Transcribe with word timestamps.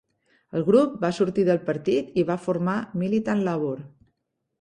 El 0.59 0.63
grup 0.69 0.95
va 1.03 1.11
sortir 1.17 1.43
del 1.49 1.59
partit 1.67 2.17
i 2.21 2.23
va 2.29 2.37
formar 2.47 2.79
Militant 3.03 3.45
Labour. 3.49 3.75